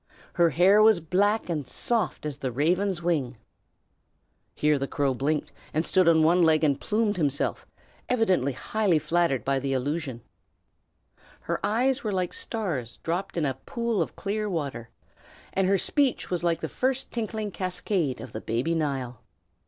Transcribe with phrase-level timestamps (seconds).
[0.33, 3.37] Her hair was black and soft as the raven's wing
[4.55, 5.51] [here the Crow blinked,
[5.83, 7.67] stood on one leg and plumed himself,
[8.09, 10.23] evidently highly flattered by the allusion];
[11.41, 14.89] her eyes were like stars dropped in a pool of clear water,
[15.53, 19.21] and her speech like the first tinkling cascade of the baby Nile.